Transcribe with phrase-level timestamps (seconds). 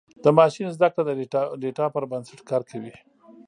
[0.23, 1.11] د ماشین زدهکړه د
[1.63, 2.93] ډیټا پر بنسټ کار کوي.